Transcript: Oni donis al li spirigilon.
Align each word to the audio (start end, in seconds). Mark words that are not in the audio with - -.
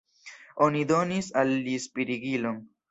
Oni 0.69 0.81
donis 0.93 1.31
al 1.43 1.55
li 1.69 1.79
spirigilon. 1.87 2.61